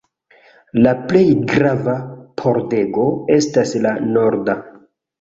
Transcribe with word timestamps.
La 0.85 0.93
plej 1.11 1.25
grava 1.51 1.95
pordego 2.45 3.09
estas 3.39 3.79
la 3.89 3.97
norda. 4.19 4.61